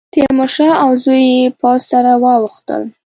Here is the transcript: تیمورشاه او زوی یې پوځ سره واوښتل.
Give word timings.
تیمورشاه 0.13 0.73
او 0.83 0.91
زوی 1.03 1.21
یې 1.35 1.45
پوځ 1.59 1.79
سره 1.91 2.11
واوښتل. 2.23 2.83